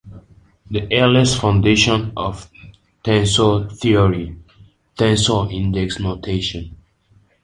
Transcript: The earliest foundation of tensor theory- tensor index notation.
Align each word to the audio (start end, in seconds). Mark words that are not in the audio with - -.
The 0.71 0.91
earliest 0.91 1.39
foundation 1.39 2.13
of 2.17 2.49
tensor 3.03 3.71
theory- 3.77 4.35
tensor 4.97 5.53
index 5.53 5.99
notation. 5.99 6.75